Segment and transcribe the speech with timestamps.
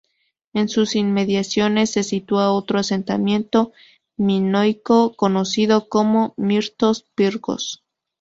[0.53, 3.71] En sus inmediaciones se sitúa otro asentamiento
[4.17, 7.83] minoico conocido como Mirtos-Pirgos.